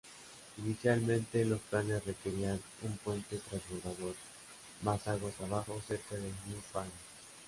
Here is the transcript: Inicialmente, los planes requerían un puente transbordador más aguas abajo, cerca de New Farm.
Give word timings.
Inicialmente, 0.57 1.45
los 1.45 1.59
planes 1.61 2.03
requerían 2.03 2.59
un 2.81 2.97
puente 2.97 3.37
transbordador 3.37 4.15
más 4.81 5.07
aguas 5.07 5.39
abajo, 5.41 5.79
cerca 5.87 6.15
de 6.15 6.23
New 6.47 6.59
Farm. 6.73 6.89